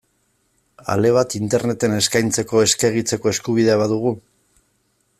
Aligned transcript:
Ale 0.93 1.11
bat 1.17 1.35
Interneten 1.41 1.95
eskaintzeko, 1.97 2.65
eskegitzeko, 2.71 3.35
eskubidea 3.37 3.77
badugu? 3.83 4.19